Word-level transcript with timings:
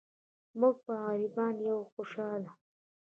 مونږ 0.59 0.77
به 0.85 0.93
غریبان 1.05 1.55
یو 1.67 1.79
خو 1.83 1.89
خوشحاله. 1.93 2.51